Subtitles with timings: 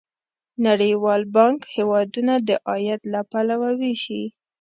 [0.67, 4.23] نړیوال بانک هیوادونه د عاید له پلوه ویشي.